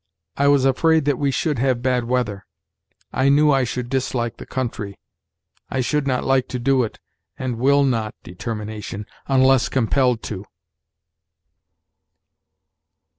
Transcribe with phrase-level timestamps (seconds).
[0.35, 2.47] "I was afraid that we should have bad weather."
[3.13, 4.97] "I knew I should dislike the country."
[5.69, 6.97] "I should not like to do it,
[7.37, 10.45] and will not [determination] unless compelled to."